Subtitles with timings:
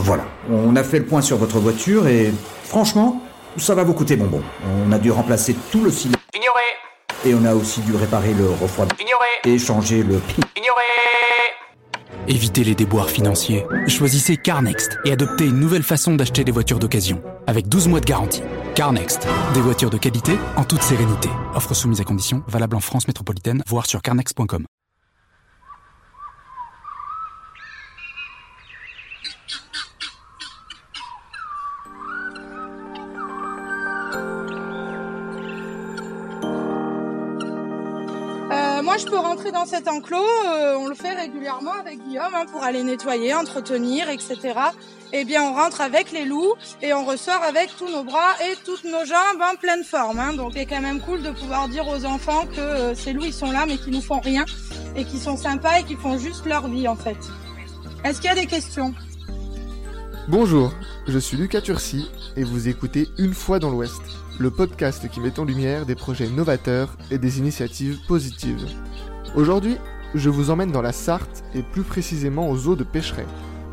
[0.00, 3.20] Voilà, on a fait le point sur votre voiture et franchement,
[3.56, 4.42] ça va vous coûter bonbon.
[4.86, 6.20] On a dû remplacer tout le cylindre.
[6.32, 6.62] Ignoré
[7.26, 9.04] Et on a aussi dû réparer le refroidissement.
[9.04, 10.20] Ignoré Et changer le...
[10.56, 10.82] Ignoré
[12.28, 13.66] Évitez les déboires financiers.
[13.88, 17.20] Choisissez CarNext et adoptez une nouvelle façon d'acheter des voitures d'occasion.
[17.48, 18.42] Avec 12 mois de garantie.
[18.76, 19.26] CarNext.
[19.52, 21.28] Des voitures de qualité en toute sérénité.
[21.56, 22.44] Offre soumise à conditions.
[22.46, 23.64] Valable en France métropolitaine.
[23.66, 24.64] Voir sur carnext.com.
[38.88, 40.16] moi, je peux rentrer dans cet enclos.
[40.16, 44.38] euh, on le fait régulièrement avec Guillaume hein, pour aller nettoyer, entretenir, etc.
[45.12, 48.56] Eh bien, on rentre avec les loups et on ressort avec tous nos bras et
[48.64, 50.18] toutes nos jambes en pleine forme.
[50.18, 50.32] hein.
[50.32, 53.34] Donc, c'est quand même cool de pouvoir dire aux enfants que euh, ces loups, ils
[53.34, 54.46] sont là, mais qu'ils nous font rien
[54.96, 57.18] et qu'ils sont sympas et qu'ils font juste leur vie, en fait.
[58.04, 58.94] Est-ce qu'il y a des questions?
[60.30, 60.74] Bonjour,
[61.06, 64.02] je suis Lucas Turcy et vous écoutez Une fois dans l'Ouest,
[64.38, 68.68] le podcast qui met en lumière des projets novateurs et des initiatives positives.
[69.36, 69.78] Aujourd'hui,
[70.14, 73.24] je vous emmène dans la Sarthe et plus précisément aux eaux de Pêcheret,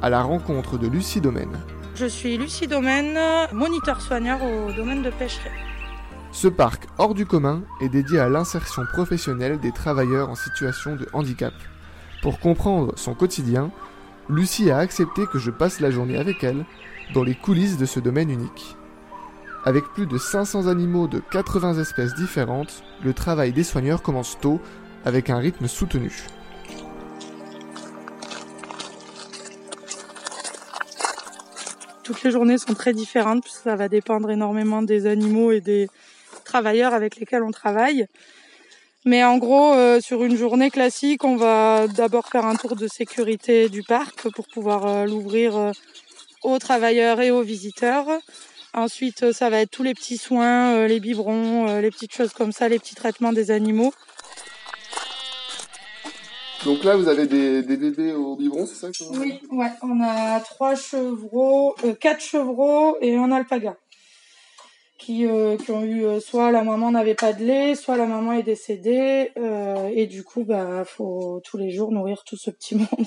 [0.00, 1.58] à la rencontre de Lucie Domaine.
[1.96, 3.18] Je suis Lucie Domaine,
[3.52, 5.50] moniteur soigneur au domaine de pêcherie.
[6.30, 11.08] Ce parc hors du commun est dédié à l'insertion professionnelle des travailleurs en situation de
[11.14, 11.54] handicap.
[12.22, 13.72] Pour comprendre son quotidien,
[14.28, 16.64] Lucie a accepté que je passe la journée avec elle
[17.12, 18.76] dans les coulisses de ce domaine unique.
[19.66, 24.60] Avec plus de 500 animaux de 80 espèces différentes, le travail des soigneurs commence tôt
[25.04, 26.10] avec un rythme soutenu.
[32.02, 35.88] Toutes les journées sont très différentes, ça va dépendre énormément des animaux et des
[36.44, 38.06] travailleurs avec lesquels on travaille.
[39.04, 42.88] Mais en gros, euh, sur une journée classique, on va d'abord faire un tour de
[42.88, 45.72] sécurité du parc pour pouvoir euh, l'ouvrir euh,
[46.42, 48.06] aux travailleurs et aux visiteurs.
[48.74, 52.12] Ensuite, euh, ça va être tous les petits soins, euh, les biberons, euh, les petites
[52.12, 53.94] choses comme ça, les petits traitements des animaux.
[56.64, 60.74] Donc là, vous avez des, bébés au biberon, c'est ça Oui, ouais, on a trois
[60.74, 63.76] chevreaux, euh, quatre chevreaux et un alpaga.
[65.04, 68.06] Qui, euh, qui ont eu euh, soit la maman n'avait pas de lait, soit la
[68.06, 72.50] maman est décédée, euh, et du coup, bah, faut tous les jours nourrir tout ce
[72.50, 73.06] petit monde.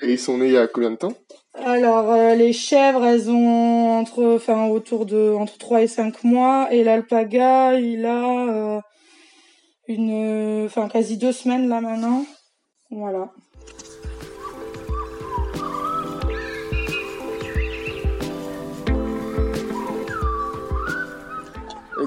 [0.00, 1.12] Et ils sont nés il y a combien de temps?
[1.52, 6.68] Alors, euh, les chèvres, elles ont entre, enfin, autour de entre 3 et 5 mois,
[6.72, 8.82] et l'alpaga, il a
[9.86, 12.24] une, enfin, quasi deux semaines là maintenant.
[12.90, 13.34] Voilà.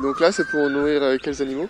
[0.08, 1.68] Donc là, c'est pour nourrir euh, quels animaux?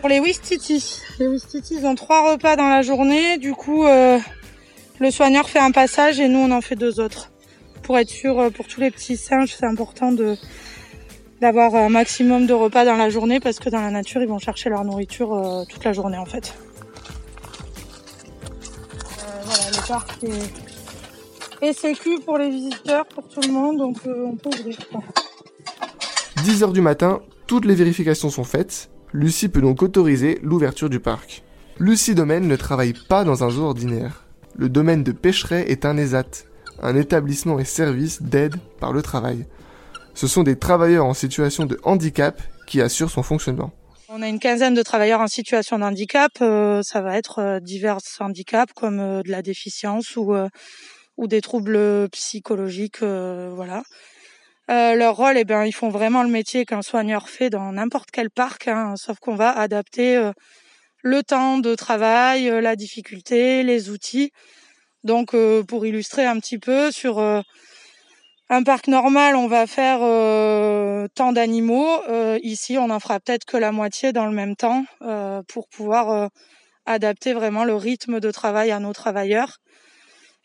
[0.00, 1.00] Pour les Wistiti.
[1.20, 3.38] Les Wistiti, ils ont trois repas dans la journée.
[3.38, 4.18] Du coup, euh,
[4.98, 7.30] le soigneur fait un passage et nous, on en fait deux autres.
[7.84, 10.36] Pour être sûr, euh, pour tous les petits singes, c'est important de
[11.40, 14.38] d'avoir un maximum de repas dans la journée parce que dans la nature, ils vont
[14.38, 16.52] chercher leur nourriture euh, toute la journée en fait.
[19.22, 23.96] Euh, voilà, le parc est, est sécu pour les visiteurs, pour tout le monde, donc
[24.06, 24.76] euh, on peut ouvrir.
[24.90, 25.00] quoi.
[26.44, 27.20] 10h du matin,
[27.50, 28.90] toutes les vérifications sont faites.
[29.12, 31.42] Lucie peut donc autoriser l'ouverture du parc.
[31.80, 34.22] Lucie Domaine ne travaille pas dans un zoo ordinaire.
[34.56, 36.44] Le domaine de Pêcheret est un ESAT,
[36.80, 39.46] un établissement et service d'aide par le travail.
[40.14, 43.72] Ce sont des travailleurs en situation de handicap qui assurent son fonctionnement.
[44.10, 46.30] On a une quinzaine de travailleurs en situation de handicap.
[46.42, 50.32] euh, ça va être euh, divers handicaps comme euh, de la déficience ou
[51.16, 53.82] ou des troubles psychologiques, voilà.
[54.70, 58.10] Euh, leur rôle, eh ben, ils font vraiment le métier qu'un soigneur fait dans n'importe
[58.12, 60.32] quel parc, hein, sauf qu'on va adapter euh,
[61.02, 64.30] le temps de travail, euh, la difficulté, les outils.
[65.02, 65.34] Donc,
[65.66, 67.20] pour illustrer un petit peu sur
[68.50, 70.00] un parc normal, on va faire
[71.14, 72.02] tant d'animaux.
[72.42, 74.84] Ici, on en fera peut-être que la moitié dans le même temps
[75.48, 76.28] pour pouvoir
[76.84, 79.56] adapter vraiment le rythme de travail à nos travailleurs.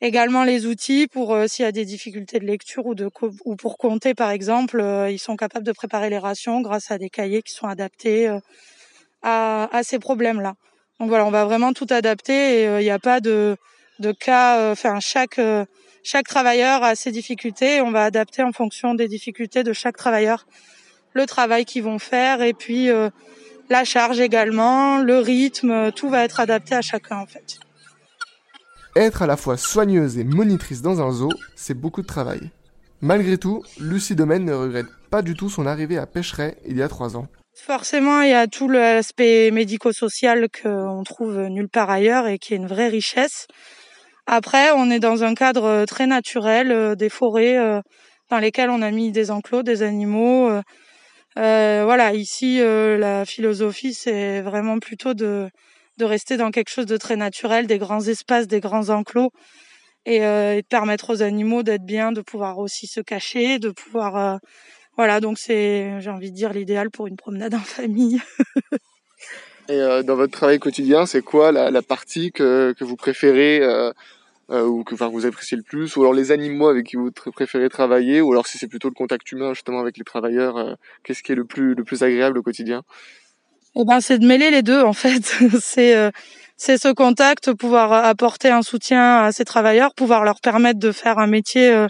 [0.02, 3.10] Également les outils pour euh, s'il y a des difficultés de lecture ou de
[3.46, 6.98] ou pour compter par exemple, euh, ils sont capables de préparer les rations grâce à
[6.98, 8.40] des cahiers qui sont adaptés euh,
[9.24, 10.56] à, à ces problèmes-là.
[11.00, 13.56] Donc voilà, on va vraiment tout adapter et euh, il n'y a pas de
[14.00, 14.60] de cas.
[14.60, 15.40] euh, Enfin, chaque
[16.04, 19.98] chaque travailleur a ses difficultés et on va adapter en fonction des difficultés de chaque
[19.98, 20.46] travailleur
[21.14, 22.90] le travail qu'ils vont faire et puis
[23.70, 27.65] la charge également, le rythme, tout va être adapté à chacun en fait.
[28.98, 32.40] Être à la fois soigneuse et monitrice dans un zoo, c'est beaucoup de travail.
[33.02, 36.82] Malgré tout, Lucie Domaine ne regrette pas du tout son arrivée à Pêcheret il y
[36.82, 37.28] a trois ans.
[37.54, 42.58] Forcément, il y a tout l'aspect médico-social qu'on trouve nulle part ailleurs et qui est
[42.58, 43.48] une vraie richesse.
[44.28, 47.82] Après, on est dans un cadre très naturel, des forêts
[48.30, 50.50] dans lesquelles on a mis des enclos, des animaux.
[51.36, 55.50] voilà, ici, la philosophie, c'est vraiment plutôt de,
[55.98, 59.32] de rester dans quelque chose de très naturel, des grands espaces, des grands enclos,
[60.06, 64.40] et, et de permettre aux animaux d'être bien, de pouvoir aussi se cacher, de pouvoir
[64.98, 68.22] voilà, donc c'est, j'ai envie de dire, l'idéal pour une promenade en famille.
[69.68, 73.92] Et euh, dans votre travail quotidien, c'est quoi la, partie que, vous préférez euh,
[74.52, 77.68] euh, ou que vous appréciez le plus Ou alors les animaux avec qui vous préférez
[77.68, 81.24] travailler Ou alors si c'est plutôt le contact humain justement avec les travailleurs, euh, qu'est-ce
[81.24, 82.84] qui est le plus, le plus agréable au quotidien?
[83.82, 85.24] Eh ben, c'est de mêler les deux en fait.
[85.62, 86.12] c'est euh,
[86.58, 91.20] c'est ce contact, pouvoir apporter un soutien à ces travailleurs, pouvoir leur permettre de faire
[91.20, 91.86] un métier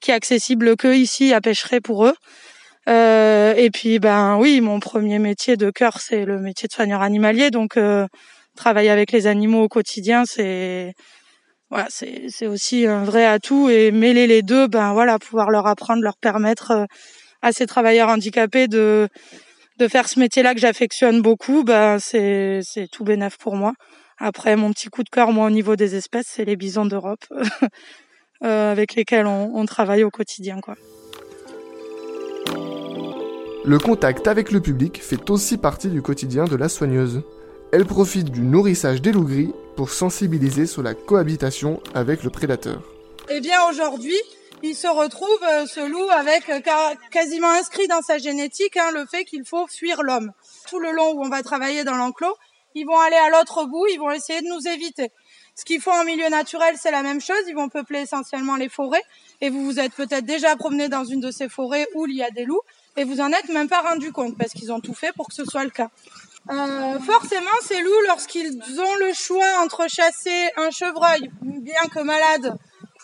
[0.00, 2.14] qui est accessible que ici à Pêcheret pour eux.
[2.88, 7.00] Euh, et puis ben oui, mon premier métier de cœur c'est le métier de soigneur
[7.00, 8.06] animalier, donc euh,
[8.56, 10.92] travailler avec les animaux au quotidien c'est
[11.70, 15.66] voilà c'est c'est aussi un vrai atout et mêler les deux ben voilà pouvoir leur
[15.66, 16.84] apprendre, leur permettre euh,
[17.42, 19.08] à ces travailleurs handicapés de
[19.78, 23.74] de faire ce métier-là que j'affectionne beaucoup, ben c'est c'est tout bénef pour moi.
[24.18, 27.24] Après mon petit coup de cœur moi au niveau des espèces c'est les bisons d'Europe.
[28.42, 30.60] Euh, avec lesquels on, travaille au quotidien.
[30.60, 30.74] Quoi.
[33.64, 37.22] Le contact avec le public fait aussi partie du quotidien de la soigneuse.
[37.72, 42.82] Elle profite du nourrissage des loups gris pour sensibiliser sur la cohabitation avec le prédateur.
[43.30, 44.20] Eh bien aujourd'hui,
[44.64, 46.60] il se retrouve, euh, ce loup, avec euh,
[47.10, 50.32] quasiment inscrit dans sa génétique hein, le fait qu'il faut fuir l'homme.
[50.68, 52.34] Tout le long où on va travailler dans l'enclos,
[52.74, 55.12] ils vont aller à l'autre bout, ils vont essayer de nous éviter.
[55.54, 57.36] Ce qu'ils font en milieu naturel, c'est la même chose.
[57.46, 59.04] Ils vont peupler essentiellement les forêts.
[59.40, 62.24] Et vous vous êtes peut-être déjà promené dans une de ces forêts où il y
[62.24, 62.62] a des loups
[62.96, 65.34] et vous en êtes même pas rendu compte parce qu'ils ont tout fait pour que
[65.34, 65.90] ce soit le cas.
[66.50, 72.58] Euh, forcément, ces loups, lorsqu'ils ont le choix entre chasser un chevreuil, bien que malade,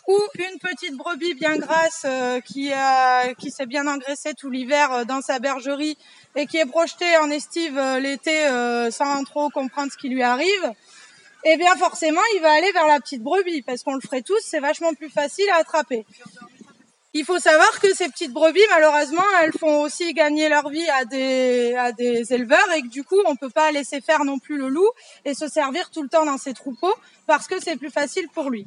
[0.06, 4.92] ou une petite brebis bien grasse euh, qui, a, qui s'est bien engraissée tout l'hiver
[4.92, 5.96] euh, dans sa bergerie
[6.36, 8.30] et qui est projetée en estive euh, l'été
[8.90, 10.72] sans trop comprendre ce qui lui arrive,
[11.44, 14.40] eh bien forcément, il va aller vers la petite brebis, parce qu'on le ferait tous,
[14.44, 16.04] c'est vachement plus facile à attraper.
[17.12, 21.04] Il faut savoir que ces petites brebis, malheureusement, elles font aussi gagner leur vie à
[21.04, 24.56] des, à des éleveurs et que du coup, on peut pas laisser faire non plus
[24.56, 24.88] le loup
[25.24, 26.94] et se servir tout le temps dans ses troupeaux
[27.26, 28.66] parce que c'est plus facile pour lui.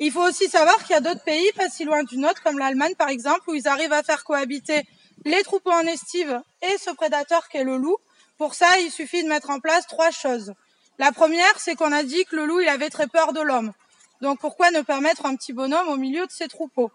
[0.00, 2.58] Il faut aussi savoir qu'il y a d'autres pays, pas si loin du nôtre, comme
[2.58, 4.82] l'Allemagne par exemple, où ils arrivent à faire cohabiter
[5.24, 7.96] les troupeaux en estive et ce prédateur qu'est le loup.
[8.36, 10.54] Pour ça, il suffit de mettre en place trois choses.
[10.98, 13.72] La première, c'est qu'on a dit que le loup, il avait très peur de l'homme.
[14.20, 16.90] Donc pourquoi ne pas mettre un petit bonhomme au milieu de ses troupeaux?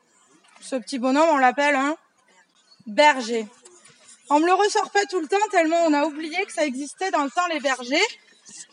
[0.62, 1.96] Ce petit bonhomme, on l'appelle un
[2.88, 3.48] berger.
[4.30, 7.12] On me le ressort pas tout le temps tellement on a oublié que ça existait
[7.12, 7.98] dans le temps les bergers.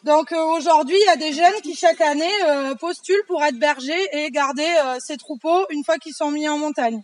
[0.04, 3.58] Donc euh, aujourd'hui, il y a des jeunes qui chaque année euh, postulent pour être
[3.58, 7.02] bergers et garder euh, ces troupeaux une fois qu'ils sont mis en montagne.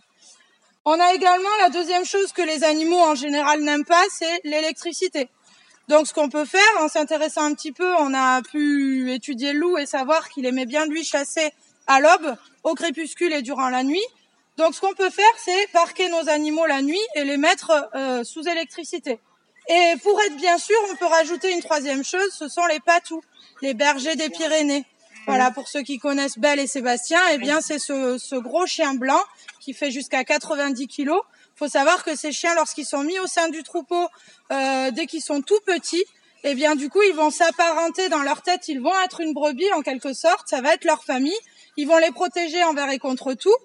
[0.83, 5.29] On a également la deuxième chose que les animaux en général n'aiment pas, c'est l'électricité.
[5.89, 9.59] Donc ce qu'on peut faire, en s'intéressant un petit peu, on a pu étudier le
[9.59, 11.51] loup et savoir qu'il aimait bien lui chasser
[11.87, 14.03] à l'aube, au crépuscule et durant la nuit.
[14.57, 17.89] Donc ce qu'on peut faire, c'est parquer nos animaux la nuit et les mettre
[18.23, 19.19] sous électricité.
[19.69, 23.21] Et pour être bien sûr, on peut rajouter une troisième chose, ce sont les patous,
[23.61, 24.85] les bergers des Pyrénées.
[25.25, 28.93] Voilà, pour ceux qui connaissent Belle et Sébastien, eh bien c'est ce, ce gros chien
[28.93, 29.21] blanc
[29.59, 31.21] qui fait jusqu'à 90 kilos,
[31.57, 34.07] faut savoir que ces chiens, lorsqu'ils sont mis au sein du troupeau,
[34.51, 36.05] euh, dès qu'ils sont tout petits,
[36.43, 39.73] eh bien du coup, ils vont s'apparenter dans leur tête, ils vont être une brebis
[39.73, 41.37] en quelque sorte, ça va être leur famille,
[41.75, 43.55] ils vont les protéger envers et contre tout.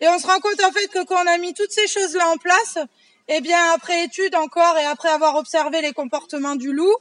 [0.00, 2.28] Et on se rend compte en fait que quand on a mis toutes ces choses-là
[2.28, 2.78] en place,
[3.28, 6.94] eh bien après étude encore et après avoir observé les comportements du loup,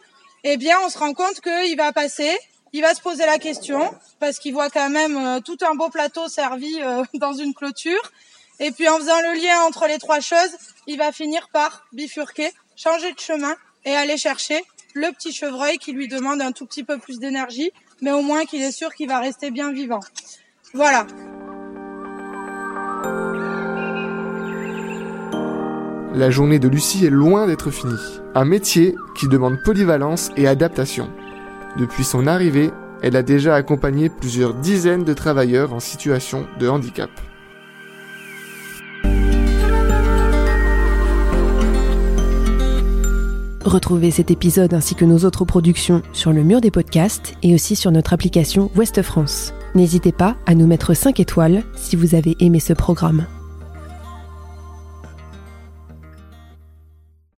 [0.44, 2.38] eh bien on se rend compte qu'il va passer,
[2.74, 5.90] il va se poser la question parce qu'il voit quand même euh, tout un beau
[5.90, 8.12] plateau servi euh, dans une clôture
[8.60, 10.58] et puis en faisant le lien entre les trois choses,
[10.88, 13.56] il va finir par bifurquer, changer de chemin
[13.86, 17.72] et aller chercher le petit chevreuil qui lui demande un tout petit peu plus d'énergie,
[18.02, 20.00] mais au moins qu'il est sûr qu'il va rester bien vivant.
[20.74, 21.06] Voilà.
[26.18, 27.94] La journée de Lucie est loin d'être finie.
[28.34, 31.10] Un métier qui demande polyvalence et adaptation.
[31.78, 32.72] Depuis son arrivée,
[33.04, 37.12] elle a déjà accompagné plusieurs dizaines de travailleurs en situation de handicap.
[43.64, 47.76] Retrouvez cet épisode ainsi que nos autres productions sur le mur des podcasts et aussi
[47.76, 49.54] sur notre application Ouest France.
[49.76, 53.28] N'hésitez pas à nous mettre 5 étoiles si vous avez aimé ce programme.